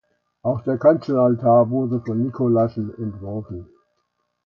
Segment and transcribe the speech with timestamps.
[0.41, 3.69] Auch der Kanzelaltar wurde von Nicolaßen entworfen.